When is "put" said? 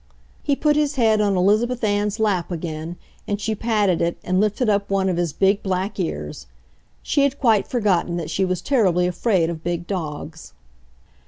0.55-0.75